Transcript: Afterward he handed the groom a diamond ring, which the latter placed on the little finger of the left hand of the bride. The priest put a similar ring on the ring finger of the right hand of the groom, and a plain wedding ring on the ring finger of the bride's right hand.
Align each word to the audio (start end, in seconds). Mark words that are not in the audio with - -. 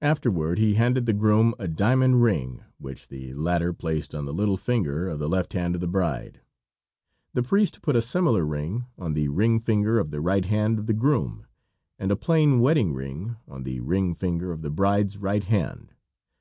Afterward 0.00 0.58
he 0.58 0.74
handed 0.74 1.06
the 1.06 1.12
groom 1.12 1.54
a 1.56 1.68
diamond 1.68 2.20
ring, 2.20 2.64
which 2.78 3.06
the 3.06 3.32
latter 3.34 3.72
placed 3.72 4.12
on 4.12 4.24
the 4.24 4.32
little 4.34 4.56
finger 4.56 5.08
of 5.08 5.20
the 5.20 5.28
left 5.28 5.52
hand 5.52 5.76
of 5.76 5.80
the 5.80 5.86
bride. 5.86 6.40
The 7.34 7.44
priest 7.44 7.80
put 7.80 7.94
a 7.94 8.02
similar 8.02 8.44
ring 8.44 8.86
on 8.98 9.14
the 9.14 9.28
ring 9.28 9.60
finger 9.60 10.00
of 10.00 10.10
the 10.10 10.20
right 10.20 10.46
hand 10.46 10.80
of 10.80 10.86
the 10.88 10.94
groom, 10.94 11.46
and 11.96 12.10
a 12.10 12.16
plain 12.16 12.58
wedding 12.58 12.92
ring 12.92 13.36
on 13.46 13.62
the 13.62 13.78
ring 13.78 14.14
finger 14.14 14.50
of 14.50 14.62
the 14.62 14.70
bride's 14.72 15.16
right 15.18 15.44
hand. 15.44 15.94